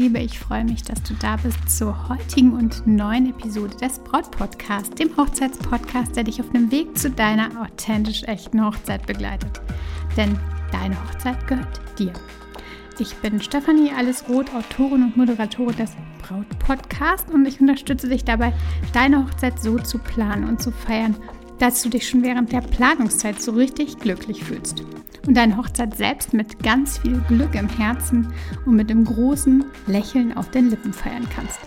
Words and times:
Liebe, 0.00 0.18
ich 0.18 0.38
freue 0.38 0.64
mich, 0.64 0.82
dass 0.82 1.02
du 1.02 1.12
da 1.20 1.36
bist 1.36 1.76
zur 1.76 2.08
heutigen 2.08 2.54
und 2.54 2.86
neuen 2.86 3.28
Episode 3.28 3.76
des 3.76 3.98
Braut-Podcasts, 3.98 4.94
dem 4.94 5.14
Hochzeitspodcast, 5.14 6.16
der 6.16 6.24
dich 6.24 6.40
auf 6.40 6.48
dem 6.52 6.72
Weg 6.72 6.96
zu 6.96 7.10
deiner 7.10 7.50
authentisch 7.60 8.22
echten 8.22 8.64
Hochzeit 8.64 9.06
begleitet. 9.06 9.60
Denn 10.16 10.38
deine 10.72 10.96
Hochzeit 11.04 11.46
gehört 11.46 11.82
dir. 11.98 12.14
Ich 12.98 13.14
bin 13.16 13.42
Stefanie 13.42 13.90
Allesroth, 13.94 14.54
Autorin 14.54 15.02
und 15.02 15.18
Moderatorin 15.18 15.76
des 15.76 15.92
Braut-Podcasts 16.22 17.30
und 17.30 17.44
ich 17.44 17.60
unterstütze 17.60 18.08
dich 18.08 18.24
dabei, 18.24 18.54
deine 18.94 19.22
Hochzeit 19.22 19.60
so 19.60 19.76
zu 19.76 19.98
planen 19.98 20.48
und 20.48 20.62
zu 20.62 20.70
feiern, 20.70 21.14
dass 21.58 21.82
du 21.82 21.90
dich 21.90 22.08
schon 22.08 22.22
während 22.22 22.52
der 22.52 22.62
Planungszeit 22.62 23.42
so 23.42 23.52
richtig 23.52 23.98
glücklich 23.98 24.44
fühlst 24.44 24.82
und 25.30 25.36
deine 25.36 25.56
Hochzeit 25.56 25.96
selbst 25.96 26.34
mit 26.34 26.60
ganz 26.60 26.98
viel 26.98 27.20
Glück 27.28 27.54
im 27.54 27.68
Herzen 27.68 28.34
und 28.66 28.74
mit 28.74 28.90
einem 28.90 29.04
großen 29.04 29.64
Lächeln 29.86 30.36
auf 30.36 30.50
den 30.50 30.70
Lippen 30.70 30.92
feiern 30.92 31.24
kannst. 31.32 31.60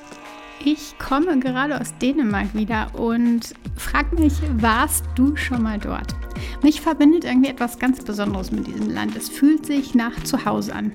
Ich 0.66 1.00
komme 1.00 1.40
gerade 1.40 1.80
aus 1.80 1.98
Dänemark 1.98 2.54
wieder 2.54 2.94
und 2.94 3.54
frag 3.78 4.20
mich, 4.20 4.34
warst 4.58 5.06
du 5.16 5.38
schon 5.38 5.64
mal 5.64 5.80
dort? 5.80 6.14
Mich 6.62 6.82
verbindet 6.82 7.24
irgendwie 7.24 7.52
etwas 7.52 7.80
ganz 7.80 8.04
Besonderes 8.04 8.52
mit 8.52 8.68
diesem 8.68 8.90
Land. 8.90 9.16
Es 9.16 9.30
fühlt 9.30 9.66
sich 9.66 9.96
nach 9.96 10.22
Zuhause 10.26 10.76
an. 10.76 10.92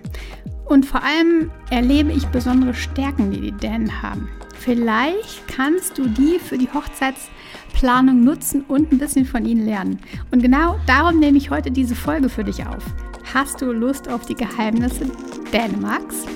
Und 0.68 0.84
vor 0.84 1.02
allem 1.02 1.50
erlebe 1.70 2.12
ich 2.12 2.26
besondere 2.26 2.74
Stärken, 2.74 3.30
die 3.30 3.40
die 3.40 3.52
Dänen 3.52 4.02
haben. 4.02 4.28
Vielleicht 4.58 5.48
kannst 5.48 5.96
du 5.96 6.06
die 6.08 6.38
für 6.38 6.58
die 6.58 6.68
Hochzeitsplanung 6.68 8.22
nutzen 8.22 8.64
und 8.68 8.92
ein 8.92 8.98
bisschen 8.98 9.24
von 9.24 9.46
ihnen 9.46 9.64
lernen. 9.64 9.98
Und 10.30 10.42
genau 10.42 10.78
darum 10.86 11.20
nehme 11.20 11.38
ich 11.38 11.50
heute 11.50 11.70
diese 11.70 11.94
Folge 11.94 12.28
für 12.28 12.44
dich 12.44 12.66
auf. 12.66 12.84
Hast 13.32 13.62
du 13.62 13.72
Lust 13.72 14.08
auf 14.08 14.26
die 14.26 14.34
Geheimnisse 14.34 15.06
Dänemarks? 15.52 16.26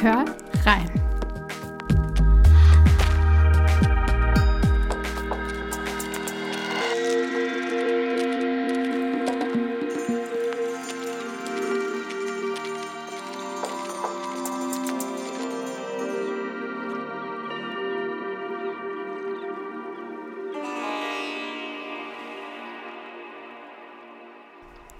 Hör 0.00 0.24
rein. 0.64 1.11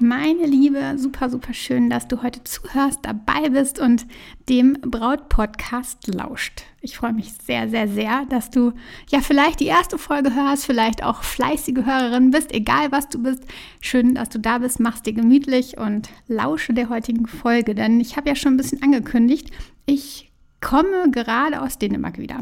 Meine 0.02 0.46
Liebe, 0.46 0.94
super, 0.96 1.30
super 1.30 1.54
schön, 1.54 1.88
dass 1.88 2.08
du 2.08 2.24
heute 2.24 2.42
zuhörst, 2.42 2.98
dabei 3.02 3.50
bist 3.50 3.78
und 3.78 4.04
dem 4.48 4.72
Braut-Podcast 4.80 6.12
lauscht. 6.12 6.64
Ich 6.80 6.96
freue 6.96 7.12
mich 7.12 7.32
sehr, 7.34 7.68
sehr, 7.68 7.86
sehr, 7.86 8.26
dass 8.28 8.50
du 8.50 8.72
ja 9.10 9.20
vielleicht 9.20 9.60
die 9.60 9.66
erste 9.66 9.98
Folge 9.98 10.34
hörst, 10.34 10.66
vielleicht 10.66 11.04
auch 11.04 11.22
fleißige 11.22 11.86
Hörerin 11.86 12.32
bist, 12.32 12.52
egal 12.52 12.90
was 12.90 13.10
du 13.10 13.22
bist. 13.22 13.44
Schön, 13.80 14.16
dass 14.16 14.28
du 14.28 14.40
da 14.40 14.58
bist, 14.58 14.80
machst 14.80 15.06
dir 15.06 15.12
gemütlich 15.12 15.78
und 15.78 16.08
lausche 16.26 16.74
der 16.74 16.88
heutigen 16.88 17.28
Folge, 17.28 17.76
denn 17.76 18.00
ich 18.00 18.16
habe 18.16 18.28
ja 18.28 18.34
schon 18.34 18.54
ein 18.54 18.56
bisschen 18.56 18.82
angekündigt, 18.82 19.52
ich 19.86 20.32
komme 20.60 21.12
gerade 21.12 21.62
aus 21.62 21.78
Dänemark 21.78 22.18
wieder. 22.18 22.40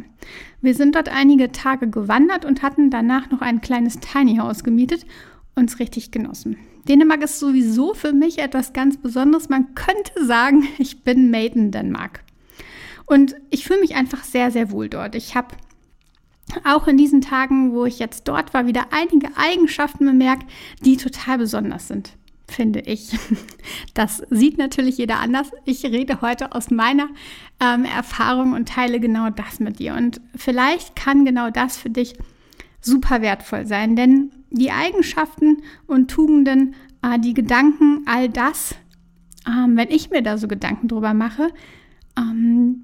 Wir 0.63 0.75
sind 0.75 0.95
dort 0.95 1.11
einige 1.11 1.53
Tage 1.53 1.91
gewandert 1.91 2.47
und 2.47 2.63
hatten 2.63 2.89
danach 2.89 3.31
noch 3.31 3.43
ein 3.43 3.61
kleines 3.61 4.01
Tiny 4.01 4.37
House 4.37 4.65
gemietet 4.65 5.05
und 5.55 5.69
es 5.69 5.79
richtig 5.79 6.11
genossen. 6.11 6.57
Dänemark 6.89 7.23
ist 7.23 7.39
sowieso 7.39 7.95
für 7.95 8.13
mich 8.13 8.39
etwas 8.39 8.73
ganz 8.73 8.97
Besonderes. 8.97 9.49
Man 9.49 9.75
könnte 9.75 10.25
sagen, 10.25 10.67
ich 10.79 11.03
bin 11.03 11.31
made 11.31 11.55
in 11.55 11.71
Denmark. 11.71 12.25
Und 13.07 13.35
ich 13.51 13.65
fühle 13.65 13.81
mich 13.81 13.97
einfach 13.97 14.23
sehr, 14.23 14.51
sehr 14.51 14.71
wohl 14.71 14.89
dort. 14.89 15.15
Ich 15.17 15.35
habe 15.35 15.57
auch 16.65 16.87
in 16.87 16.97
diesen 16.97 17.21
Tagen, 17.21 17.73
wo 17.73 17.85
ich 17.85 17.99
jetzt 17.99 18.29
dort 18.29 18.55
war, 18.55 18.67
wieder 18.67 18.87
einige 18.93 19.37
Eigenschaften 19.37 20.05
bemerkt, 20.05 20.51
die 20.85 20.97
total 20.97 21.39
besonders 21.39 21.89
sind, 21.89 22.13
finde 22.49 22.81
ich. 22.81 23.11
Das 23.95 24.23
sieht 24.31 24.57
natürlich 24.59 24.99
jeder 24.99 25.19
anders. 25.19 25.51
Ich 25.65 25.85
rede 25.85 26.21
heute 26.21 26.53
aus 26.53 26.71
meiner 26.71 27.09
ähm, 27.61 27.85
Erfahrung 27.85 28.53
und 28.53 28.69
teile 28.69 29.01
genau 29.01 29.29
das 29.31 29.61
mit 29.61 29.79
dir. 29.79 29.95
Und 29.95 30.21
vielleicht 30.37 30.97
kann 30.97 31.25
genau 31.25 31.51
das 31.51 31.77
für 31.77 31.91
dich 31.91 32.15
super 32.81 33.21
wertvoll 33.21 33.67
sein, 33.67 33.97
denn 33.97 34.31
die 34.51 34.71
Eigenschaften 34.71 35.63
und 35.87 36.11
Tugenden, 36.11 36.75
äh, 37.03 37.19
die 37.19 37.35
Gedanken, 37.35 38.03
all 38.07 38.29
das, 38.29 38.75
ähm, 39.47 39.77
wenn 39.77 39.91
ich 39.91 40.11
mir 40.11 40.23
da 40.23 40.39
so 40.39 40.49
Gedanken 40.49 40.89
drüber 40.89 41.15
mache, 41.15 41.49
ähm, 42.17 42.83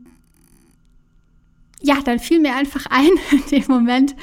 ja, 1.82 1.96
dann 2.04 2.18
fiel 2.18 2.40
mir 2.40 2.54
einfach 2.54 2.86
ein 2.90 3.10
in 3.30 3.42
dem 3.50 3.64
Moment, 3.68 4.16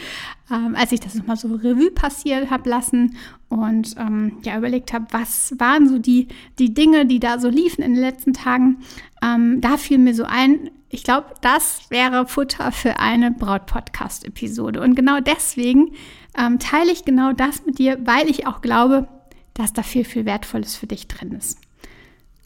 ähm, 0.52 0.76
als 0.76 0.92
ich 0.92 1.00
das 1.00 1.16
nochmal 1.16 1.38
so 1.38 1.54
Revue 1.56 1.92
passiert 1.92 2.50
habe 2.50 2.70
lassen 2.70 3.16
und 3.50 3.96
ähm, 3.98 4.38
ja 4.44 4.58
überlegt 4.58 4.94
habe, 4.94 5.06
was 5.12 5.54
waren 5.58 5.88
so 5.88 6.00
die, 6.00 6.28
die 6.60 6.74
Dinge, 6.74 7.06
die 7.06 7.20
da 7.20 7.40
so 7.40 7.50
liefen 7.50 7.82
in 7.82 7.94
den 7.94 8.02
letzten 8.02 8.34
Tagen. 8.34 8.80
Ähm, 9.22 9.62
da 9.62 9.78
fiel 9.78 10.00
mir 10.00 10.14
so 10.14 10.24
ein, 10.24 10.72
ich 10.90 11.04
glaube, 11.04 11.28
das 11.42 11.90
wäre 11.90 12.28
Futter 12.28 12.72
für 12.72 13.00
eine 13.00 13.32
Braut-Podcast-Episode. 13.32 14.82
Und 14.82 14.96
genau 14.96 15.20
deswegen 15.22 15.92
ähm, 16.38 16.60
teile 16.60 16.92
ich 16.92 17.06
genau 17.06 17.34
das 17.34 17.66
mit 17.66 17.80
dir, 17.80 17.98
weil 18.06 18.30
ich 18.30 18.48
auch 18.48 18.62
glaube, 18.62 19.08
dass 19.54 19.74
da 19.74 19.84
viel, 19.84 20.06
viel 20.06 20.26
Wertvolles 20.26 20.76
für 20.76 20.88
dich 20.88 21.08
drin 21.08 21.32
ist. 21.34 21.60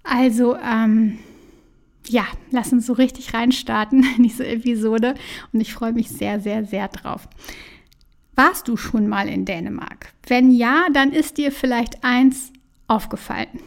Also, 0.03 0.55
ähm, 0.57 1.19
ja, 2.07 2.25
lass 2.51 2.71
uns 2.71 2.85
so 2.85 2.93
richtig 2.93 3.33
reinstarten 3.33 4.05
in 4.17 4.23
diese 4.23 4.47
Episode 4.47 5.15
und 5.51 5.61
ich 5.61 5.73
freue 5.73 5.93
mich 5.93 6.09
sehr, 6.09 6.39
sehr, 6.39 6.65
sehr 6.65 6.87
drauf. 6.87 7.27
Warst 8.35 8.67
du 8.67 8.77
schon 8.77 9.07
mal 9.07 9.27
in 9.27 9.45
Dänemark? 9.45 10.13
Wenn 10.27 10.51
ja, 10.51 10.87
dann 10.93 11.11
ist 11.11 11.37
dir 11.37 11.51
vielleicht 11.51 12.03
eins 12.03 12.51
aufgefallen. 12.87 13.59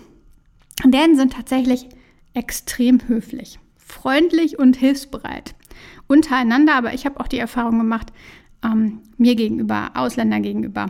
Dänen 0.84 1.16
sind 1.16 1.32
tatsächlich 1.32 1.88
extrem 2.32 3.06
höflich 3.08 3.58
freundlich 3.90 4.58
und 4.58 4.76
hilfsbereit. 4.76 5.54
Untereinander, 6.06 6.74
aber 6.74 6.94
ich 6.94 7.04
habe 7.04 7.20
auch 7.20 7.28
die 7.28 7.38
Erfahrung 7.38 7.78
gemacht, 7.78 8.12
ähm, 8.64 9.00
mir 9.16 9.34
gegenüber, 9.34 9.92
Ausländern 9.94 10.42
gegenüber. 10.42 10.86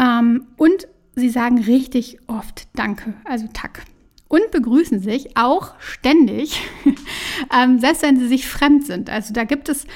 Ähm, 0.00 0.46
und 0.56 0.88
sie 1.14 1.30
sagen 1.30 1.58
richtig 1.58 2.18
oft 2.26 2.68
Danke, 2.74 3.14
also 3.24 3.46
Tack. 3.52 3.84
Und 4.28 4.50
begrüßen 4.50 5.00
sich 5.00 5.36
auch 5.36 5.74
ständig, 5.80 6.60
ähm, 7.56 7.78
selbst 7.78 8.02
wenn 8.02 8.18
sie 8.18 8.28
sich 8.28 8.46
fremd 8.46 8.86
sind. 8.86 9.08
Also 9.08 9.32
da 9.32 9.44
gibt 9.44 9.68
es 9.68 9.86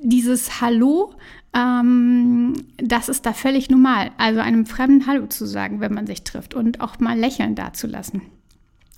dieses 0.00 0.60
Hallo, 0.60 1.14
ähm, 1.54 2.54
das 2.76 3.08
ist 3.08 3.26
da 3.26 3.32
völlig 3.32 3.68
normal. 3.68 4.10
Also 4.16 4.40
einem 4.40 4.66
Fremden 4.66 5.06
Hallo 5.06 5.26
zu 5.26 5.46
sagen, 5.46 5.80
wenn 5.80 5.92
man 5.92 6.06
sich 6.06 6.24
trifft 6.24 6.54
und 6.54 6.80
auch 6.80 6.98
mal 6.98 7.18
lächeln 7.18 7.54
dazulassen. 7.54 8.22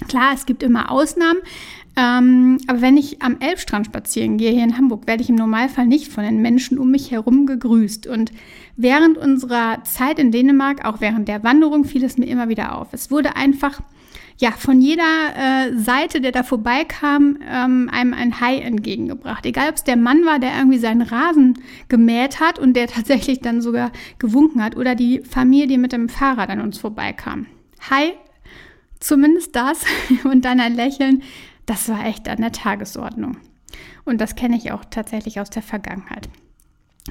Klar, 0.08 0.32
es 0.35 0.47
gibt 0.47 0.62
immer 0.62 0.91
Ausnahmen, 0.91 1.41
ähm, 1.97 2.58
aber 2.67 2.81
wenn 2.81 2.97
ich 2.97 3.20
am 3.20 3.37
Elbstrand 3.41 3.87
spazieren 3.87 4.38
gehe 4.38 4.52
hier 4.52 4.64
in 4.64 4.76
Hamburg, 4.76 5.06
werde 5.06 5.23
ich 5.23 5.29
im 5.29 5.35
Normalfall 5.35 5.87
nicht 5.87 6.11
von 6.11 6.25
den 6.25 6.41
Menschen 6.41 6.79
um 6.79 6.91
mich 6.91 7.11
herum 7.11 7.47
gegrüßt. 7.47 8.06
Und 8.06 8.32
während 8.76 9.19
unserer 9.19 9.82
Zeit 9.85 10.19
in 10.19 10.31
Dänemark, 10.31 10.85
auch 10.85 11.00
während 11.00 11.29
der 11.29 11.43
Wanderung, 11.44 11.85
fiel 11.85 12.05
es 12.05 12.17
mir 12.17 12.26
immer 12.26 12.49
wieder 12.49 12.76
auf. 12.76 12.88
Es 12.93 13.11
wurde 13.11 13.37
einfach 13.37 13.81
ja, 14.38 14.52
von 14.52 14.81
jeder 14.81 15.02
äh, 15.37 15.76
Seite, 15.76 16.23
der 16.23 16.32
da 16.32 16.43
vorbeikam, 16.43 17.37
ähm, 17.46 17.91
einem 17.93 18.14
ein 18.14 18.41
Hai 18.41 18.58
entgegengebracht. 18.58 19.44
Egal, 19.44 19.69
ob 19.69 19.75
es 19.75 19.85
der 19.85 19.96
Mann 19.96 20.25
war, 20.25 20.38
der 20.38 20.56
irgendwie 20.56 20.79
seinen 20.79 21.03
Rasen 21.03 21.58
gemäht 21.88 22.41
hat 22.41 22.58
und 22.58 22.75
der 22.75 22.87
tatsächlich 22.88 23.41
dann 23.41 23.61
sogar 23.61 23.93
gewunken 24.19 24.62
hat, 24.62 24.76
oder 24.76 24.94
die 24.94 25.20
Familie, 25.20 25.67
die 25.67 25.76
mit 25.76 25.93
dem 25.93 26.08
Fahrrad 26.08 26.49
an 26.49 26.62
uns 26.62 26.79
vorbeikam. 26.79 27.46
Hi 27.91 28.14
Zumindest 29.00 29.56
das 29.56 29.85
und 30.25 30.44
dann 30.44 30.61
ein 30.61 30.75
Lächeln, 30.75 31.23
das 31.67 31.88
war 31.88 32.05
echt 32.06 32.29
an 32.29 32.41
der 32.41 32.52
Tagesordnung. 32.52 33.38
Und 34.05 34.20
das 34.20 34.35
kenne 34.35 34.56
ich 34.56 34.73
auch 34.73 34.85
tatsächlich 34.85 35.41
aus 35.41 35.50
der 35.50 35.62
Vergangenheit. 35.62 36.29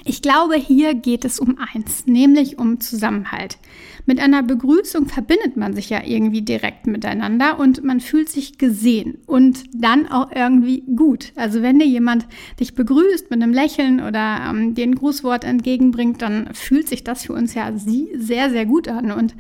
Ich 0.06 0.22
glaube, 0.22 0.56
hier 0.56 0.94
geht 0.94 1.26
es 1.26 1.40
um 1.40 1.58
eins, 1.74 2.06
nämlich 2.06 2.60
um 2.60 2.80
Zusammenhalt. 2.80 3.58
Mit 4.06 4.20
einer 4.20 4.44
Begrüßung 4.44 5.08
verbindet 5.08 5.58
man 5.58 5.74
sich 5.74 5.90
ja 5.90 6.04
irgendwie 6.06 6.44
direkt 6.44 6.88
miteinander 6.88 7.60
und 7.60 7.84
man 7.84 8.00
fühlt 8.00 8.30
sich 8.30 8.58
gesehen 8.58 9.18
und 9.26 9.64
dann 9.74 10.08
auch 10.08 10.32
irgendwie 10.32 10.84
gut. 10.96 11.34
Also 11.36 11.62
wenn 11.62 11.80
dir 11.80 11.88
jemand 11.88 12.28
dich 12.60 12.76
begrüßt 12.76 13.32
mit 13.32 13.42
einem 13.42 13.52
Lächeln 13.52 14.00
oder 14.00 14.42
ähm, 14.50 14.76
dir 14.76 14.84
ein 14.84 14.96
Grußwort 14.96 15.44
entgegenbringt, 15.44 16.22
dann 16.22 16.54
fühlt 16.54 16.88
sich 16.88 17.04
das 17.04 17.26
für 17.26 17.34
uns 17.34 17.56
ja 17.56 17.72
sehr, 17.76 18.50
sehr 18.52 18.66
gut 18.66 18.88
an. 18.88 19.12
Und 19.12 19.36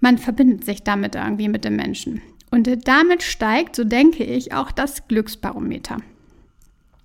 man 0.00 0.18
verbindet 0.18 0.64
sich 0.64 0.82
damit 0.82 1.14
irgendwie 1.14 1.48
mit 1.48 1.64
dem 1.64 1.76
Menschen. 1.76 2.22
Und 2.50 2.68
damit 2.88 3.22
steigt, 3.22 3.76
so 3.76 3.84
denke 3.84 4.24
ich, 4.24 4.54
auch 4.54 4.70
das 4.72 5.06
Glücksbarometer. 5.08 5.98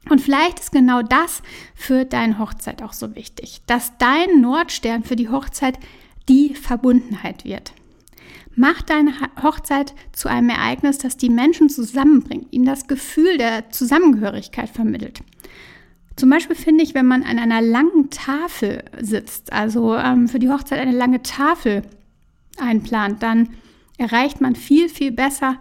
Und 0.09 0.19
vielleicht 0.19 0.59
ist 0.59 0.71
genau 0.71 1.01
das 1.01 1.41
für 1.75 2.05
deine 2.05 2.39
Hochzeit 2.39 2.81
auch 2.81 2.93
so 2.93 3.15
wichtig, 3.15 3.61
dass 3.67 3.97
dein 3.97 4.41
Nordstern 4.41 5.03
für 5.03 5.15
die 5.15 5.29
Hochzeit 5.29 5.79
die 6.29 6.55
Verbundenheit 6.55 7.45
wird. 7.45 7.73
Mach 8.55 8.81
deine 8.81 9.13
Hochzeit 9.41 9.95
zu 10.11 10.29
einem 10.29 10.49
Ereignis, 10.49 10.99
das 10.99 11.17
die 11.17 11.29
Menschen 11.29 11.69
zusammenbringt, 11.69 12.47
ihnen 12.51 12.65
das 12.65 12.87
Gefühl 12.87 13.37
der 13.37 13.69
Zusammengehörigkeit 13.71 14.69
vermittelt. 14.69 15.21
Zum 16.15 16.29
Beispiel 16.29 16.55
finde 16.55 16.83
ich, 16.83 16.93
wenn 16.93 17.07
man 17.07 17.23
an 17.23 17.39
einer 17.39 17.61
langen 17.61 18.11
Tafel 18.11 18.83
sitzt, 19.01 19.51
also 19.51 19.95
ähm, 19.95 20.27
für 20.27 20.37
die 20.37 20.49
Hochzeit 20.49 20.79
eine 20.79 20.95
lange 20.95 21.23
Tafel 21.23 21.81
einplant, 22.57 23.23
dann 23.23 23.49
erreicht 23.97 24.41
man 24.41 24.55
viel, 24.55 24.89
viel 24.89 25.11
besser 25.11 25.57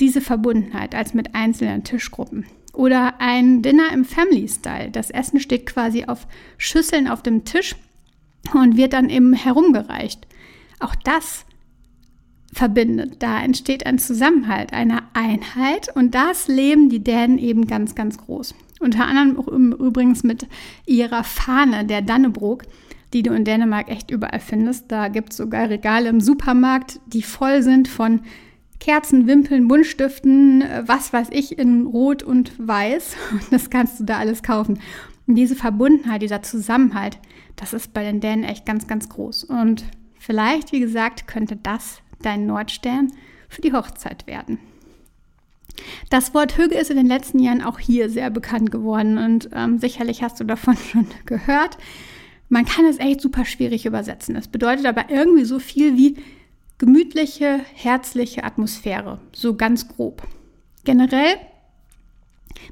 diese 0.00 0.20
Verbundenheit 0.20 0.94
als 0.94 1.14
mit 1.14 1.34
einzelnen 1.34 1.84
Tischgruppen. 1.84 2.46
Oder 2.72 3.20
ein 3.20 3.62
Dinner 3.62 3.90
im 3.92 4.04
Family 4.04 4.48
Style. 4.48 4.90
Das 4.90 5.10
Essen 5.10 5.40
steht 5.40 5.66
quasi 5.66 6.04
auf 6.04 6.26
Schüsseln 6.58 7.08
auf 7.08 7.22
dem 7.22 7.44
Tisch 7.44 7.74
und 8.52 8.76
wird 8.76 8.92
dann 8.92 9.08
eben 9.08 9.32
herumgereicht. 9.32 10.26
Auch 10.78 10.94
das 10.94 11.46
verbindet. 12.52 13.22
Da 13.22 13.42
entsteht 13.42 13.86
ein 13.86 13.98
Zusammenhalt, 13.98 14.72
eine 14.72 15.02
Einheit 15.14 15.94
und 15.94 16.14
das 16.14 16.48
leben 16.48 16.88
die 16.88 17.02
Dänen 17.02 17.38
eben 17.38 17.66
ganz, 17.66 17.94
ganz 17.94 18.18
groß. 18.18 18.54
Unter 18.80 19.06
anderem 19.06 19.38
auch 19.38 19.48
übrigens 19.48 20.22
mit 20.22 20.46
ihrer 20.84 21.24
Fahne, 21.24 21.86
der 21.86 22.02
Dannebrog, 22.02 22.64
die 23.12 23.22
du 23.22 23.32
in 23.32 23.44
Dänemark 23.44 23.88
echt 23.88 24.10
überall 24.10 24.40
findest. 24.40 24.90
Da 24.90 25.08
gibt 25.08 25.32
es 25.32 25.38
sogar 25.38 25.70
Regale 25.70 26.08
im 26.08 26.20
Supermarkt, 26.20 27.00
die 27.06 27.22
voll 27.22 27.62
sind 27.62 27.88
von 27.88 28.20
Kerzen, 28.80 29.26
Wimpeln, 29.26 29.68
Buntstiften, 29.68 30.62
was 30.84 31.12
weiß 31.12 31.28
ich, 31.30 31.58
in 31.58 31.86
Rot 31.86 32.22
und 32.22 32.52
Weiß. 32.58 33.16
Das 33.50 33.70
kannst 33.70 34.00
du 34.00 34.04
da 34.04 34.18
alles 34.18 34.42
kaufen. 34.42 34.80
Und 35.26 35.34
diese 35.34 35.56
Verbundenheit, 35.56 36.22
dieser 36.22 36.42
Zusammenhalt, 36.42 37.18
das 37.56 37.72
ist 37.72 37.94
bei 37.94 38.02
den 38.02 38.20
Dänen 38.20 38.44
echt 38.44 38.66
ganz, 38.66 38.86
ganz 38.86 39.08
groß. 39.08 39.44
Und 39.44 39.84
vielleicht, 40.18 40.72
wie 40.72 40.80
gesagt, 40.80 41.26
könnte 41.26 41.56
das 41.56 42.00
dein 42.22 42.46
Nordstern 42.46 43.12
für 43.48 43.62
die 43.62 43.72
Hochzeit 43.72 44.26
werden. 44.26 44.58
Das 46.10 46.34
Wort 46.34 46.56
Hüge 46.56 46.76
ist 46.76 46.90
in 46.90 46.96
den 46.96 47.06
letzten 47.06 47.38
Jahren 47.38 47.62
auch 47.62 47.78
hier 47.78 48.08
sehr 48.08 48.30
bekannt 48.30 48.70
geworden 48.70 49.18
und 49.18 49.50
ähm, 49.52 49.78
sicherlich 49.78 50.22
hast 50.22 50.40
du 50.40 50.44
davon 50.44 50.76
schon 50.92 51.06
gehört. 51.26 51.76
Man 52.48 52.64
kann 52.64 52.84
es 52.84 52.98
echt 52.98 53.20
super 53.20 53.44
schwierig 53.44 53.86
übersetzen. 53.86 54.36
Es 54.36 54.48
bedeutet 54.48 54.86
aber 54.86 55.10
irgendwie 55.10 55.44
so 55.44 55.58
viel 55.58 55.96
wie 55.96 56.16
gemütliche, 56.78 57.60
herzliche 57.74 58.44
Atmosphäre, 58.44 59.20
so 59.32 59.56
ganz 59.56 59.88
grob. 59.88 60.22
Generell 60.84 61.36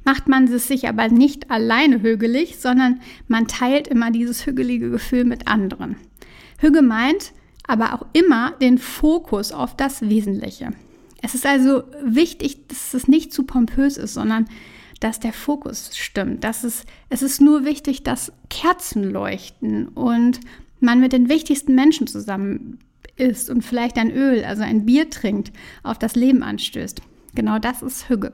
macht 0.04 0.28
man 0.28 0.44
es 0.44 0.68
sich 0.68 0.88
aber 0.88 1.08
nicht 1.08 1.50
alleine 1.50 2.02
hügelig, 2.02 2.58
sondern 2.58 3.00
man 3.28 3.46
teilt 3.48 3.88
immer 3.88 4.10
dieses 4.10 4.46
hügelige 4.46 4.90
Gefühl 4.90 5.24
mit 5.24 5.48
anderen. 5.48 5.96
Hüge 6.58 6.82
meint 6.82 7.32
aber 7.66 7.94
auch 7.94 8.06
immer 8.12 8.52
den 8.60 8.78
Fokus 8.78 9.52
auf 9.52 9.76
das 9.76 10.02
Wesentliche. 10.02 10.70
Es 11.22 11.34
ist 11.34 11.46
also 11.46 11.84
wichtig, 12.02 12.68
dass 12.68 12.92
es 12.92 13.08
nicht 13.08 13.32
zu 13.32 13.44
pompös 13.44 13.96
ist, 13.96 14.14
sondern 14.14 14.46
dass 15.04 15.20
der 15.20 15.34
Fokus 15.34 15.90
stimmt. 15.94 16.44
Dass 16.44 16.64
es, 16.64 16.86
es 17.10 17.20
ist 17.20 17.42
nur 17.42 17.66
wichtig, 17.66 18.04
dass 18.04 18.32
Kerzen 18.48 19.04
leuchten 19.04 19.88
und 19.88 20.40
man 20.80 20.98
mit 20.98 21.12
den 21.12 21.28
wichtigsten 21.28 21.74
Menschen 21.74 22.06
zusammen 22.06 22.78
isst 23.16 23.50
und 23.50 23.62
vielleicht 23.62 23.98
ein 23.98 24.10
Öl, 24.10 24.44
also 24.44 24.62
ein 24.62 24.86
Bier 24.86 25.10
trinkt, 25.10 25.52
auf 25.82 25.98
das 25.98 26.16
Leben 26.16 26.42
anstößt. 26.42 27.02
Genau 27.34 27.58
das 27.58 27.82
ist 27.82 28.08
Hüge. 28.08 28.32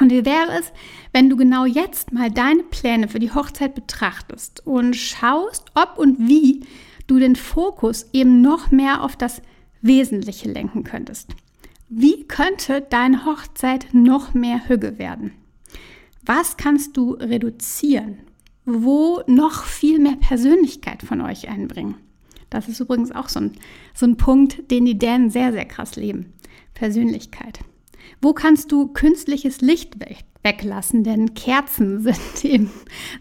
Und 0.00 0.10
wie 0.10 0.26
wäre 0.26 0.58
es, 0.58 0.72
wenn 1.12 1.30
du 1.30 1.36
genau 1.36 1.64
jetzt 1.64 2.12
mal 2.12 2.30
deine 2.30 2.64
Pläne 2.64 3.06
für 3.06 3.20
die 3.20 3.32
Hochzeit 3.32 3.76
betrachtest 3.76 4.66
und 4.66 4.96
schaust, 4.96 5.70
ob 5.74 5.96
und 5.96 6.18
wie 6.28 6.64
du 7.06 7.20
den 7.20 7.36
Fokus 7.36 8.10
eben 8.12 8.42
noch 8.42 8.72
mehr 8.72 9.02
auf 9.02 9.14
das 9.14 9.40
Wesentliche 9.80 10.50
lenken 10.50 10.82
könntest. 10.82 11.36
Wie 11.88 12.24
könnte 12.24 12.80
deine 12.80 13.24
Hochzeit 13.24 13.88
noch 13.92 14.34
mehr 14.34 14.68
Hüge 14.68 14.98
werden? 14.98 15.30
Was 16.24 16.56
kannst 16.56 16.96
du 16.96 17.12
reduzieren? 17.12 18.18
Wo 18.64 19.22
noch 19.28 19.62
viel 19.62 20.00
mehr 20.00 20.16
Persönlichkeit 20.16 21.02
von 21.02 21.20
euch 21.20 21.48
einbringen? 21.48 21.94
Das 22.50 22.66
ist 22.66 22.80
übrigens 22.80 23.12
auch 23.12 23.28
so 23.28 23.38
ein, 23.38 23.52
so 23.94 24.04
ein 24.04 24.16
Punkt, 24.16 24.68
den 24.72 24.84
die 24.84 24.98
Dänen 24.98 25.30
sehr, 25.30 25.52
sehr 25.52 25.64
krass 25.64 25.94
leben. 25.94 26.32
Persönlichkeit. 26.74 27.60
Wo 28.20 28.32
kannst 28.32 28.72
du 28.72 28.88
künstliches 28.88 29.60
Licht 29.60 30.00
weg, 30.00 30.24
weglassen? 30.42 31.04
Denn 31.04 31.34
Kerzen 31.34 32.00
sind 32.00 32.44
eben 32.44 32.70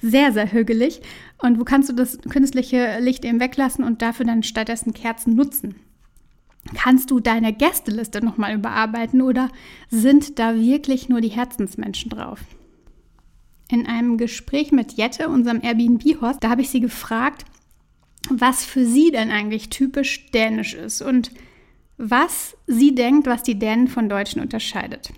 sehr, 0.02 0.34
sehr 0.34 0.52
hügelig. 0.52 1.02
Und 1.38 1.60
wo 1.60 1.66
kannst 1.66 1.90
du 1.90 1.94
das 1.94 2.20
künstliche 2.30 2.98
Licht 3.00 3.26
eben 3.26 3.40
weglassen 3.40 3.84
und 3.84 4.02
dafür 4.02 4.26
dann 4.26 4.42
stattdessen 4.42 4.96
Kerzen 4.96 5.36
nutzen? 5.36 5.76
Kannst 6.74 7.12
du 7.12 7.20
deine 7.20 7.54
Gästeliste 7.54 8.26
nochmal 8.26 8.56
überarbeiten 8.56 9.22
oder 9.22 9.50
sind 9.90 10.40
da 10.40 10.56
wirklich 10.56 11.10
nur 11.10 11.22
die 11.22 11.30
Herzensmenschen 11.30 12.10
drauf? 12.10 12.40
In 13.70 13.86
einem 13.86 14.18
Gespräch 14.18 14.72
mit 14.72 14.94
Jette, 14.94 15.30
unserem 15.30 15.62
Airbnb-Host, 15.62 16.44
da 16.44 16.50
habe 16.50 16.62
ich 16.62 16.70
sie 16.70 16.80
gefragt, 16.80 17.46
was 18.30 18.66
für 18.66 18.86
sie 18.86 19.12
denn 19.12 19.30
eigentlich 19.30 19.70
typisch 19.70 20.32
dänisch 20.32 20.74
ist 20.74 21.02
und 21.02 21.32
was 21.98 22.58
sie 22.68 22.96
denkt, 22.96 23.28
was 23.28 23.44
die 23.44 23.60
Dänen 23.60 23.88
von 23.88 24.10
Deutschen 24.10 24.42
unterscheidet. 24.42 25.12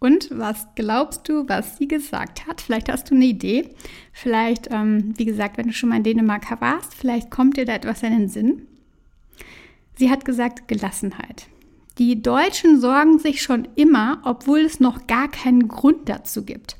Und 0.00 0.28
was 0.30 0.66
glaubst 0.76 1.28
du, 1.28 1.48
was 1.48 1.76
sie 1.78 1.88
gesagt 1.88 2.46
hat? 2.46 2.60
Vielleicht 2.60 2.88
hast 2.88 3.10
du 3.10 3.14
eine 3.14 3.24
Idee. 3.24 3.70
Vielleicht, 4.12 4.68
ähm, 4.70 5.14
wie 5.16 5.24
gesagt, 5.24 5.58
wenn 5.58 5.66
du 5.66 5.72
schon 5.72 5.88
mal 5.88 5.96
in 5.96 6.04
Dänemark 6.04 6.60
warst, 6.60 6.94
vielleicht 6.94 7.30
kommt 7.30 7.56
dir 7.56 7.64
da 7.64 7.74
etwas 7.74 8.02
in 8.02 8.12
den 8.12 8.28
Sinn. 8.28 8.66
Sie 9.98 10.10
hat 10.10 10.24
gesagt 10.24 10.68
Gelassenheit. 10.68 11.48
Die 11.98 12.22
Deutschen 12.22 12.80
sorgen 12.80 13.18
sich 13.18 13.42
schon 13.42 13.66
immer, 13.74 14.20
obwohl 14.22 14.60
es 14.60 14.78
noch 14.78 15.08
gar 15.08 15.28
keinen 15.28 15.66
Grund 15.66 16.08
dazu 16.08 16.44
gibt. 16.44 16.76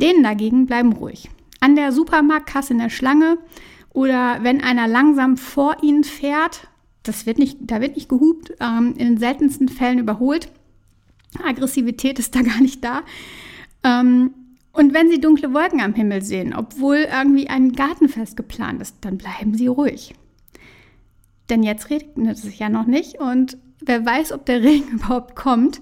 Denen 0.00 0.22
dagegen 0.22 0.66
bleiben 0.66 0.92
ruhig. 0.92 1.28
An 1.58 1.74
der 1.74 1.90
Supermarktkasse 1.90 2.74
in 2.74 2.78
der 2.78 2.90
Schlange 2.90 3.38
oder 3.90 4.38
wenn 4.44 4.62
einer 4.62 4.86
langsam 4.86 5.36
vor 5.36 5.82
ihnen 5.82 6.04
fährt, 6.04 6.68
das 7.02 7.26
wird 7.26 7.38
nicht, 7.38 7.58
da 7.60 7.80
wird 7.80 7.96
nicht 7.96 8.08
gehupt, 8.08 8.52
ähm, 8.60 8.94
in 8.96 9.08
den 9.08 9.18
seltensten 9.18 9.68
Fällen 9.68 9.98
überholt. 9.98 10.52
Aggressivität 11.42 12.20
ist 12.20 12.36
da 12.36 12.42
gar 12.42 12.60
nicht 12.60 12.84
da. 12.84 13.02
Ähm, 13.82 14.30
und 14.72 14.94
wenn 14.94 15.10
sie 15.10 15.20
dunkle 15.20 15.52
Wolken 15.52 15.80
am 15.80 15.94
Himmel 15.94 16.22
sehen, 16.22 16.54
obwohl 16.54 16.98
irgendwie 16.98 17.48
ein 17.48 17.72
Gartenfest 17.72 18.36
geplant 18.36 18.80
ist, 18.80 18.94
dann 19.00 19.18
bleiben 19.18 19.54
sie 19.54 19.66
ruhig. 19.66 20.14
Denn 21.50 21.62
jetzt 21.62 21.90
regnet 21.90 22.36
es 22.36 22.58
ja 22.58 22.68
noch 22.68 22.86
nicht 22.86 23.20
und 23.20 23.56
wer 23.80 24.04
weiß, 24.04 24.32
ob 24.32 24.46
der 24.46 24.62
Regen 24.62 24.88
überhaupt 24.88 25.36
kommt. 25.36 25.80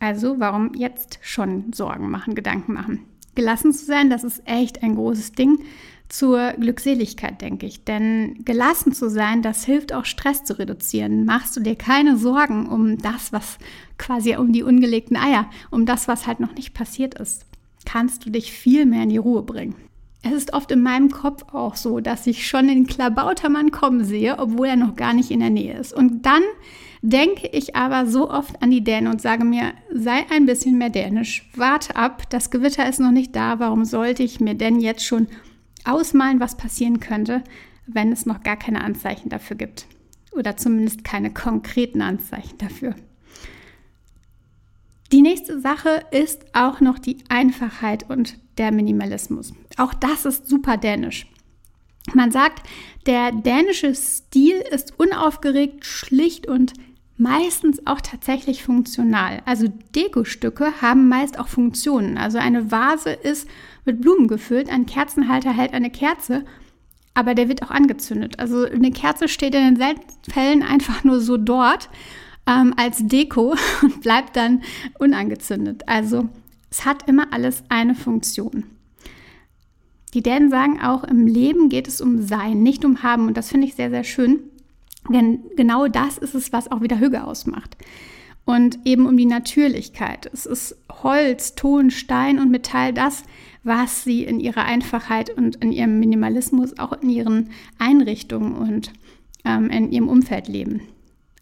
Also 0.00 0.40
warum 0.40 0.74
jetzt 0.74 1.18
schon 1.22 1.72
Sorgen 1.72 2.10
machen, 2.10 2.34
Gedanken 2.34 2.72
machen? 2.72 3.00
Gelassen 3.34 3.72
zu 3.72 3.84
sein, 3.84 4.10
das 4.10 4.24
ist 4.24 4.42
echt 4.46 4.82
ein 4.82 4.96
großes 4.96 5.32
Ding 5.32 5.60
zur 6.08 6.52
Glückseligkeit, 6.52 7.40
denke 7.40 7.64
ich. 7.66 7.84
Denn 7.84 8.44
gelassen 8.44 8.92
zu 8.92 9.08
sein, 9.08 9.40
das 9.40 9.64
hilft 9.64 9.94
auch 9.94 10.04
Stress 10.04 10.44
zu 10.44 10.58
reduzieren. 10.58 11.24
Machst 11.24 11.56
du 11.56 11.60
dir 11.60 11.76
keine 11.76 12.18
Sorgen 12.18 12.66
um 12.66 12.98
das, 12.98 13.32
was 13.32 13.58
quasi 13.96 14.36
um 14.36 14.52
die 14.52 14.62
ungelegten 14.62 15.16
Eier, 15.16 15.48
um 15.70 15.86
das, 15.86 16.08
was 16.08 16.26
halt 16.26 16.40
noch 16.40 16.54
nicht 16.54 16.74
passiert 16.74 17.14
ist. 17.14 17.46
Kannst 17.86 18.26
du 18.26 18.30
dich 18.30 18.52
viel 18.52 18.84
mehr 18.84 19.04
in 19.04 19.08
die 19.08 19.16
Ruhe 19.16 19.42
bringen. 19.42 19.74
Es 20.22 20.32
ist 20.32 20.52
oft 20.52 20.70
in 20.70 20.82
meinem 20.82 21.10
Kopf 21.10 21.52
auch 21.52 21.74
so, 21.74 21.98
dass 21.98 22.28
ich 22.28 22.46
schon 22.46 22.68
den 22.68 22.86
Klabautermann 22.86 23.72
kommen 23.72 24.04
sehe, 24.04 24.38
obwohl 24.38 24.68
er 24.68 24.76
noch 24.76 24.94
gar 24.94 25.14
nicht 25.14 25.32
in 25.32 25.40
der 25.40 25.50
Nähe 25.50 25.76
ist. 25.76 25.92
Und 25.92 26.24
dann 26.24 26.42
denke 27.02 27.48
ich 27.48 27.74
aber 27.74 28.06
so 28.06 28.30
oft 28.30 28.62
an 28.62 28.70
die 28.70 28.84
Dänen 28.84 29.10
und 29.12 29.20
sage 29.20 29.44
mir, 29.44 29.72
sei 29.92 30.24
ein 30.30 30.46
bisschen 30.46 30.78
mehr 30.78 30.90
dänisch, 30.90 31.50
warte 31.56 31.96
ab, 31.96 32.30
das 32.30 32.50
Gewitter 32.50 32.88
ist 32.88 33.00
noch 33.00 33.10
nicht 33.10 33.34
da, 33.34 33.58
warum 33.58 33.84
sollte 33.84 34.22
ich 34.22 34.38
mir 34.38 34.54
denn 34.54 34.80
jetzt 34.80 35.04
schon 35.04 35.26
ausmalen, 35.84 36.38
was 36.38 36.56
passieren 36.56 37.00
könnte, 37.00 37.42
wenn 37.88 38.12
es 38.12 38.24
noch 38.24 38.44
gar 38.44 38.56
keine 38.56 38.84
Anzeichen 38.84 39.28
dafür 39.28 39.56
gibt. 39.56 39.86
Oder 40.30 40.56
zumindest 40.56 41.02
keine 41.02 41.32
konkreten 41.32 42.00
Anzeichen 42.00 42.58
dafür. 42.58 42.94
Die 45.12 45.20
nächste 45.20 45.60
Sache 45.60 46.04
ist 46.10 46.46
auch 46.54 46.80
noch 46.80 46.98
die 46.98 47.18
Einfachheit 47.28 48.08
und 48.08 48.38
der 48.56 48.72
Minimalismus. 48.72 49.52
Auch 49.76 49.92
das 49.92 50.24
ist 50.24 50.48
super 50.48 50.78
dänisch. 50.78 51.26
Man 52.14 52.30
sagt, 52.30 52.66
der 53.04 53.30
dänische 53.30 53.94
Stil 53.94 54.56
ist 54.70 54.98
unaufgeregt, 54.98 55.84
schlicht 55.84 56.46
und 56.46 56.72
meistens 57.18 57.86
auch 57.86 58.00
tatsächlich 58.00 58.64
funktional. 58.64 59.42
Also 59.44 59.68
Dekostücke 59.94 60.80
haben 60.80 61.10
meist 61.10 61.38
auch 61.38 61.48
Funktionen. 61.48 62.16
Also 62.16 62.38
eine 62.38 62.70
Vase 62.70 63.10
ist 63.10 63.46
mit 63.84 64.00
Blumen 64.00 64.28
gefüllt, 64.28 64.70
ein 64.70 64.86
Kerzenhalter 64.86 65.52
hält 65.52 65.74
eine 65.74 65.90
Kerze. 65.90 66.44
aber 67.14 67.34
der 67.34 67.50
wird 67.50 67.62
auch 67.62 67.70
angezündet. 67.70 68.38
Also 68.38 68.64
eine 68.64 68.90
Kerze 68.90 69.28
steht 69.28 69.54
in 69.54 69.62
den 69.62 69.76
seltensten 69.76 70.32
Fällen 70.32 70.62
einfach 70.62 71.04
nur 71.04 71.20
so 71.20 71.36
dort 71.36 71.90
ähm, 72.46 72.74
als 72.76 73.06
Deko 73.06 73.54
und 73.82 74.00
bleibt 74.02 74.36
dann 74.36 74.62
unangezündet. 74.98 75.88
Also 75.88 76.28
es 76.70 76.84
hat 76.84 77.08
immer 77.08 77.32
alles 77.32 77.62
eine 77.68 77.94
Funktion. 77.94 78.64
Die 80.14 80.22
Dänen 80.22 80.50
sagen 80.50 80.80
auch, 80.80 81.04
im 81.04 81.26
Leben 81.26 81.68
geht 81.68 81.88
es 81.88 82.00
um 82.00 82.22
Sein, 82.22 82.62
nicht 82.62 82.84
um 82.84 83.02
Haben. 83.02 83.26
Und 83.28 83.36
das 83.36 83.48
finde 83.48 83.66
ich 83.66 83.74
sehr, 83.74 83.90
sehr 83.90 84.04
schön. 84.04 84.40
Denn 85.08 85.40
genau 85.56 85.88
das 85.88 86.18
ist 86.18 86.34
es, 86.34 86.52
was 86.52 86.70
auch 86.70 86.82
wieder 86.82 87.00
Hüge 87.00 87.24
ausmacht. 87.24 87.76
Und 88.44 88.80
eben 88.84 89.06
um 89.06 89.16
die 89.16 89.26
Natürlichkeit. 89.26 90.28
Es 90.32 90.46
ist 90.46 90.76
Holz, 91.02 91.54
Ton, 91.54 91.90
Stein 91.90 92.38
und 92.38 92.50
Metall 92.50 92.92
das, 92.92 93.22
was 93.62 94.04
sie 94.04 94.24
in 94.24 94.40
ihrer 94.40 94.64
Einfachheit 94.64 95.30
und 95.30 95.56
in 95.56 95.72
ihrem 95.72 96.00
Minimalismus 96.00 96.78
auch 96.78 96.92
in 97.00 97.08
ihren 97.08 97.50
Einrichtungen 97.78 98.54
und 98.54 98.92
ähm, 99.44 99.70
in 99.70 99.92
ihrem 99.92 100.08
Umfeld 100.08 100.48
leben. 100.48 100.82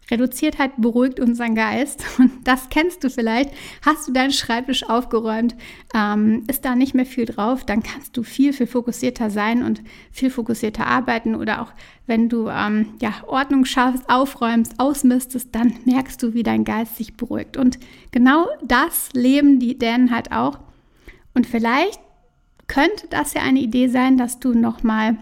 Reduziertheit 0.09 0.71
beruhigt 0.77 1.19
unseren 1.19 1.55
Geist 1.55 2.05
und 2.17 2.31
das 2.45 2.69
kennst 2.69 3.03
du 3.03 3.09
vielleicht. 3.09 3.51
Hast 3.85 4.07
du 4.07 4.11
deinen 4.11 4.31
Schreibtisch 4.31 4.87
aufgeräumt, 4.89 5.55
ähm, 5.93 6.43
ist 6.47 6.65
da 6.65 6.75
nicht 6.75 6.93
mehr 6.93 7.05
viel 7.05 7.25
drauf, 7.25 7.65
dann 7.65 7.83
kannst 7.83 8.17
du 8.17 8.23
viel, 8.23 8.53
viel 8.53 8.67
fokussierter 8.67 9.29
sein 9.29 9.63
und 9.63 9.81
viel 10.11 10.29
fokussierter 10.29 10.85
arbeiten 10.85 11.35
oder 11.35 11.61
auch 11.61 11.73
wenn 12.07 12.27
du 12.27 12.49
ähm, 12.49 12.95
ja, 13.01 13.13
Ordnung 13.27 13.63
schaffst, 13.65 14.09
aufräumst, 14.09 14.73
ausmistest, 14.79 15.55
dann 15.55 15.73
merkst 15.85 16.21
du, 16.21 16.33
wie 16.33 16.43
dein 16.43 16.65
Geist 16.65 16.97
sich 16.97 17.15
beruhigt. 17.15 17.55
Und 17.55 17.79
genau 18.11 18.47
das 18.63 19.09
leben 19.13 19.59
die 19.59 19.77
Dänen 19.77 20.11
halt 20.11 20.31
auch. 20.31 20.59
Und 21.33 21.47
vielleicht 21.47 21.99
könnte 22.67 23.07
das 23.09 23.33
ja 23.33 23.41
eine 23.41 23.59
Idee 23.59 23.87
sein, 23.87 24.17
dass 24.17 24.39
du 24.39 24.53
nochmal 24.53 25.17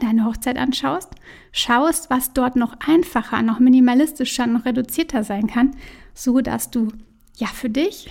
deine 0.00 0.24
Hochzeit 0.24 0.56
anschaust, 0.56 1.10
schaust, 1.52 2.10
was 2.10 2.32
dort 2.32 2.56
noch 2.56 2.74
einfacher, 2.86 3.42
noch 3.42 3.58
minimalistischer, 3.58 4.46
noch 4.46 4.64
reduzierter 4.64 5.24
sein 5.24 5.46
kann, 5.46 5.76
so 6.14 6.40
dass 6.40 6.70
du 6.70 6.88
ja 7.36 7.46
für 7.48 7.68
dich, 7.70 8.10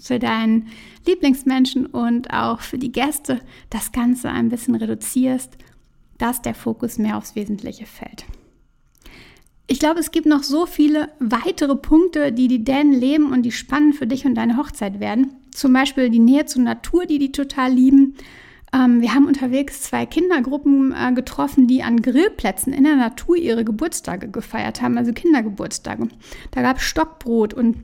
für 0.00 0.18
deinen 0.18 0.68
Lieblingsmenschen 1.06 1.86
und 1.86 2.32
auch 2.32 2.60
für 2.60 2.78
die 2.78 2.92
Gäste 2.92 3.40
das 3.68 3.92
Ganze 3.92 4.30
ein 4.30 4.48
bisschen 4.48 4.74
reduzierst, 4.74 5.56
dass 6.18 6.42
der 6.42 6.54
Fokus 6.54 6.98
mehr 6.98 7.16
aufs 7.16 7.34
Wesentliche 7.34 7.86
fällt. 7.86 8.24
Ich 9.66 9.78
glaube, 9.78 10.00
es 10.00 10.10
gibt 10.10 10.26
noch 10.26 10.42
so 10.42 10.66
viele 10.66 11.10
weitere 11.20 11.76
Punkte, 11.76 12.32
die 12.32 12.48
die 12.48 12.64
Dänen 12.64 12.92
leben 12.92 13.32
und 13.32 13.42
die 13.42 13.52
spannend 13.52 13.94
für 13.94 14.06
dich 14.06 14.26
und 14.26 14.34
deine 14.34 14.56
Hochzeit 14.56 14.98
werden. 14.98 15.36
Zum 15.52 15.72
Beispiel 15.72 16.10
die 16.10 16.18
Nähe 16.18 16.44
zur 16.44 16.62
Natur, 16.62 17.06
die 17.06 17.18
die 17.18 17.30
total 17.30 17.72
lieben. 17.72 18.16
Ähm, 18.72 19.00
wir 19.00 19.14
haben 19.14 19.26
unterwegs 19.26 19.82
zwei 19.82 20.06
Kindergruppen 20.06 20.92
äh, 20.92 21.12
getroffen, 21.12 21.66
die 21.66 21.82
an 21.82 22.02
Grillplätzen 22.02 22.72
in 22.72 22.84
der 22.84 22.96
Natur 22.96 23.36
ihre 23.36 23.64
Geburtstage 23.64 24.28
gefeiert 24.28 24.80
haben, 24.80 24.96
also 24.96 25.12
Kindergeburtstage. 25.12 26.08
Da 26.52 26.62
gab 26.62 26.76
es 26.76 26.84
Stockbrot 26.84 27.54
und 27.54 27.78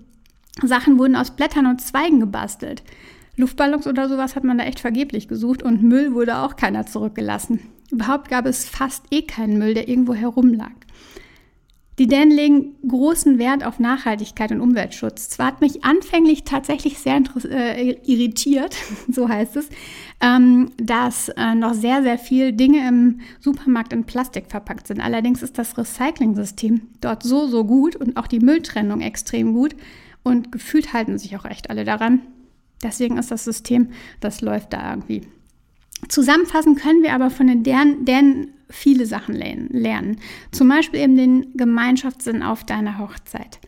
Sachen 0.63 0.99
wurden 0.99 1.17
aus 1.17 1.33
Blättern 1.33 1.67
und 1.67 1.81
Zweigen 1.81 2.21
gebastelt. 2.21 2.83
Luftballons 3.37 3.87
oder 3.87 4.09
sowas 4.09 4.35
hat 4.35 4.45
man 4.45 4.59
da 4.59 4.65
echt 4.65 4.81
vergeblich 4.81 5.29
gesucht 5.29 5.63
und 5.63 5.83
Müll 5.83 6.15
wurde 6.15 6.39
auch 6.39 6.57
keiner 6.57 6.87
zurückgelassen. 6.87 7.61
Überhaupt 7.91 8.31
gab 8.31 8.47
es 8.47 8.65
fast 8.65 9.05
eh 9.11 9.23
keinen 9.23 9.59
Müll, 9.59 9.75
der 9.75 9.89
irgendwo 9.89 10.15
herumlag. 10.15 10.73
Die 11.99 12.09
Dänen 12.09 12.31
legen 12.31 12.75
großen 12.87 13.39
Wert 13.39 13.65
auf 13.65 13.79
Nachhaltigkeit 13.79 14.53
und 14.53 14.61
Umweltschutz. 14.61 15.31
Zwar 15.31 15.47
hat 15.47 15.61
mich 15.63 15.83
anfänglich 15.83 16.45
tatsächlich 16.45 16.99
sehr 16.99 17.23
äh, 17.45 17.97
irritiert, 18.05 18.77
so 19.09 19.29
heißt 19.29 19.57
es, 19.57 19.71
ähm, 20.21 20.73
dass 20.77 21.31
äh, 21.31 21.55
noch 21.55 21.73
sehr, 21.73 22.03
sehr 22.03 22.19
viel 22.19 22.53
Dinge 22.53 22.87
im 22.87 23.21
Supermarkt 23.41 23.95
in 23.95 24.05
Plastik 24.05 24.51
verpackt 24.51 24.87
sind. 24.89 25.01
Allerdings 25.01 25.43
ist 25.43 25.57
das 25.57 25.79
Recycling-System 25.79 26.83
dort 27.01 27.23
so, 27.23 27.47
so 27.47 27.65
gut 27.65 27.97
und 27.97 28.19
auch 28.19 28.27
die 28.27 28.41
Mülltrennung 28.41 29.01
extrem 29.01 29.55
gut 29.55 29.75
und 30.23 30.53
gefühlt 30.53 30.93
halten 30.93 31.19
sich 31.19 31.35
auch 31.37 31.47
echt 31.47 31.71
alle 31.71 31.85
daran. 31.85 32.21
Deswegen 32.83 33.17
ist 33.17 33.31
das 33.31 33.45
System, 33.45 33.89
das 34.21 34.43
läuft 34.43 34.75
da 34.75 34.91
irgendwie. 34.91 35.23
Zusammenfassend 36.09 36.79
können 36.79 37.03
wir 37.03 37.15
aber 37.15 37.31
von 37.31 37.47
den 37.47 37.63
Dänen 37.63 38.51
viele 38.69 39.07
Sachen 39.07 39.35
lernen. 39.35 40.19
Zum 40.51 40.69
Beispiel 40.69 41.01
eben 41.01 41.17
den 41.17 41.57
Gemeinschaftssinn 41.57 42.43
auf 42.43 42.65
deiner 42.65 42.99
Hochzeit. 42.99 43.61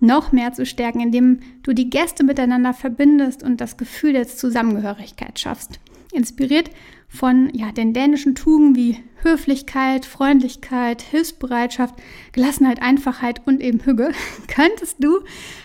Noch 0.00 0.32
mehr 0.32 0.52
zu 0.52 0.66
stärken, 0.66 1.00
indem 1.00 1.40
du 1.62 1.72
die 1.72 1.90
Gäste 1.90 2.24
miteinander 2.24 2.74
verbindest 2.74 3.42
und 3.42 3.60
das 3.60 3.76
Gefühl 3.76 4.12
der 4.12 4.28
Zusammengehörigkeit 4.28 5.38
schaffst. 5.38 5.80
Inspiriert 6.12 6.70
von 7.08 7.50
ja, 7.54 7.72
den 7.72 7.92
dänischen 7.92 8.34
Tugenden 8.34 8.76
wie 8.76 8.98
Höflichkeit, 9.22 10.04
Freundlichkeit, 10.04 11.02
Hilfsbereitschaft, 11.02 11.94
Gelassenheit, 12.32 12.82
Einfachheit 12.82 13.42
und 13.46 13.60
eben 13.60 13.80
Hüge, 13.80 14.12
könntest 14.48 15.02
du 15.02 15.20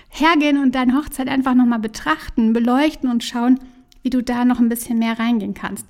hergehen 0.10 0.62
und 0.62 0.76
deine 0.76 0.96
Hochzeit 0.96 1.28
einfach 1.28 1.56
nochmal 1.56 1.80
betrachten, 1.80 2.54
beleuchten 2.54 3.10
und 3.10 3.24
schauen, 3.24 3.60
wie 4.02 4.10
du 4.10 4.22
da 4.24 4.46
noch 4.46 4.60
ein 4.60 4.70
bisschen 4.70 5.00
mehr 5.00 5.20
reingehen 5.20 5.54
kannst. 5.54 5.86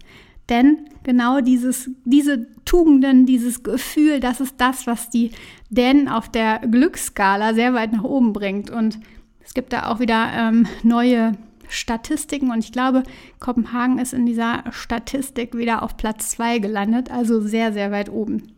Denn 0.50 0.86
genau 1.04 1.42
dieses, 1.42 1.90
diese 2.06 2.48
Tugenden, 2.66 3.26
dieses 3.26 3.64
Gefühl, 3.64 4.20
das 4.20 4.42
ist 4.42 4.56
das, 4.58 4.88
was 4.88 5.10
die 5.10 5.32
Dänen 5.70 6.08
auf 6.08 6.30
der 6.30 6.60
Glücksskala 6.60 7.54
sehr 7.54 7.74
weit 7.74 7.94
nach 7.94 8.04
oben 8.04 8.34
bringt. 8.34 8.70
Und 8.70 9.00
es 9.44 9.54
gibt 9.54 9.74
da 9.74 9.88
auch 9.88 10.00
wieder 10.00 10.32
ähm, 10.34 10.68
neue 10.84 11.34
Statistiken 11.68 12.52
und 12.52 12.60
ich 12.60 12.72
glaube, 12.72 13.04
Kopenhagen 13.40 13.98
ist 13.98 14.14
in 14.14 14.26
dieser 14.26 14.64
Statistik 14.72 15.56
wieder 15.56 15.84
auf 15.84 15.96
Platz 15.96 16.30
2 16.32 16.60
gelandet, 16.60 17.10
also 17.10 17.40
sehr, 17.40 17.72
sehr 17.72 17.92
weit 17.92 18.10
oben. 18.10 18.52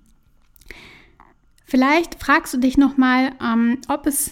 Vielleicht 1.63 2.15
fragst 2.15 2.53
du 2.53 2.57
dich 2.57 2.77
nochmal, 2.77 3.33
ähm, 3.41 3.77
ob 3.87 4.07
es 4.07 4.31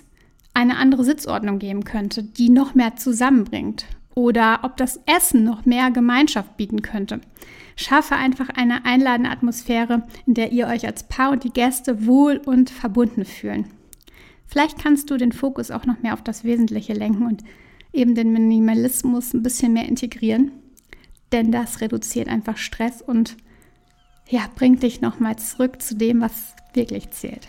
eine 0.53 0.77
andere 0.77 1.03
Sitzordnung 1.03 1.60
geben 1.60 1.84
könnte, 1.84 2.24
die 2.24 2.50
noch 2.50 2.74
mehr 2.74 2.96
zusammenbringt 2.96 3.86
oder 4.15 4.60
ob 4.63 4.77
das 4.77 5.00
Essen 5.06 5.44
noch 5.44 5.65
mehr 5.65 5.91
Gemeinschaft 5.91 6.58
bieten 6.58 6.82
könnte. 6.82 7.22
Schaffe 7.75 8.15
einfach 8.15 8.50
eine 8.50 8.86
einladende 8.86 9.30
Atmosphäre, 9.30 10.03
in 10.25 10.34
der 10.34 10.51
ihr 10.51 10.68
euch 10.68 10.86
als 10.86 11.08
Paar 11.08 11.32
und 11.32 11.44
die 11.44 11.53
Gäste 11.53 12.06
wohl 12.06 12.38
und 12.38 12.70
verbunden 12.70 13.25
fühlen. 13.25 13.68
Vielleicht 14.46 14.80
kannst 14.80 15.10
du 15.10 15.18
den 15.18 15.32
Fokus 15.32 15.72
auch 15.72 15.86
noch 15.86 16.01
mehr 16.01 16.13
auf 16.13 16.24
das 16.24 16.44
Wesentliche 16.44 16.94
lenken 16.94 17.25
und 17.25 17.44
eben 17.94 18.15
den 18.15 18.34
Minimalismus 18.34 19.34
ein 19.34 19.44
bisschen 19.44 19.74
mehr 19.74 19.88
integrieren, 19.88 20.51
denn 21.32 21.51
das 21.51 21.82
reduziert 21.82 22.27
einfach 22.27 22.58
Stress 22.58 23.01
und 23.01 23.38
ja, 24.30 24.41
bringt 24.56 24.84
dich 24.84 25.01
nochmal 25.01 25.38
zurück 25.38 25.82
zu 25.82 25.96
dem, 25.96 26.22
was 26.22 26.56
wirklich 26.74 27.12
zählt. 27.12 27.48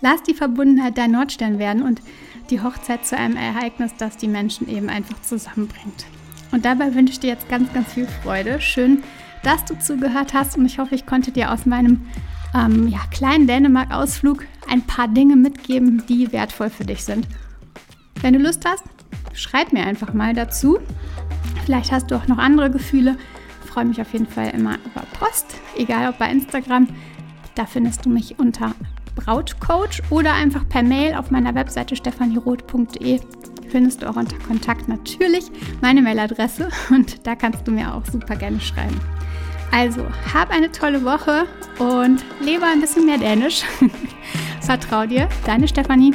Lass 0.00 0.22
die 0.22 0.34
Verbundenheit 0.34 0.96
dein 0.96 1.12
Nordstern 1.12 1.58
werden 1.58 1.82
und 1.82 2.00
die 2.48 2.60
Hochzeit 2.60 3.06
zu 3.06 3.16
einem 3.16 3.36
Ereignis, 3.36 3.92
das 3.98 4.16
die 4.16 4.28
Menschen 4.28 4.68
eben 4.68 4.88
einfach 4.88 5.20
zusammenbringt. 5.22 6.06
Und 6.52 6.64
dabei 6.64 6.94
wünsche 6.94 7.12
ich 7.12 7.20
dir 7.20 7.28
jetzt 7.28 7.48
ganz, 7.48 7.72
ganz 7.72 7.92
viel 7.92 8.06
Freude. 8.22 8.60
Schön, 8.60 9.04
dass 9.42 9.64
du 9.64 9.78
zugehört 9.78 10.34
hast 10.34 10.56
und 10.56 10.66
ich 10.66 10.78
hoffe, 10.78 10.94
ich 10.94 11.06
konnte 11.06 11.30
dir 11.30 11.52
aus 11.52 11.66
meinem 11.66 12.06
ähm, 12.54 12.88
ja, 12.88 13.00
kleinen 13.10 13.46
Dänemark-Ausflug 13.46 14.44
ein 14.68 14.82
paar 14.82 15.08
Dinge 15.08 15.36
mitgeben, 15.36 16.02
die 16.08 16.32
wertvoll 16.32 16.70
für 16.70 16.84
dich 16.84 17.04
sind. 17.04 17.28
Wenn 18.20 18.34
du 18.34 18.40
Lust 18.40 18.64
hast, 18.66 18.84
schreib 19.34 19.72
mir 19.72 19.86
einfach 19.86 20.12
mal 20.12 20.34
dazu. 20.34 20.78
Vielleicht 21.64 21.92
hast 21.92 22.10
du 22.10 22.16
auch 22.16 22.26
noch 22.26 22.38
andere 22.38 22.70
Gefühle. 22.70 23.16
Ich 23.64 23.70
freue 23.70 23.84
mich 23.84 24.00
auf 24.00 24.12
jeden 24.12 24.26
Fall 24.26 24.50
immer 24.50 24.74
über 24.84 25.04
Post, 25.12 25.54
egal 25.76 26.10
ob 26.10 26.18
bei 26.18 26.30
Instagram. 26.30 26.88
Da 27.54 27.66
findest 27.66 28.04
du 28.04 28.10
mich 28.10 28.38
unter 28.38 28.74
Brautcoach 29.14 30.02
oder 30.10 30.34
einfach 30.34 30.68
per 30.68 30.82
Mail 30.82 31.14
auf 31.14 31.30
meiner 31.30 31.54
Webseite 31.54 31.96
stephanieroth.de 31.96 33.20
findest 33.70 34.02
du 34.02 34.10
auch 34.10 34.16
unter 34.16 34.36
Kontakt 34.38 34.88
natürlich 34.88 35.50
meine 35.80 36.02
Mailadresse 36.02 36.68
und 36.90 37.26
da 37.26 37.34
kannst 37.34 37.66
du 37.66 37.72
mir 37.72 37.94
auch 37.94 38.04
super 38.06 38.36
gerne 38.36 38.60
schreiben. 38.60 39.00
Also, 39.72 40.04
hab 40.34 40.50
eine 40.50 40.72
tolle 40.72 41.04
Woche 41.04 41.44
und 41.78 42.24
lebe 42.40 42.66
ein 42.66 42.80
bisschen 42.80 43.06
mehr 43.06 43.18
Dänisch. 43.18 43.62
Vertrau 44.60 45.06
dir, 45.06 45.28
deine 45.46 45.68
Stefanie. 45.68 46.12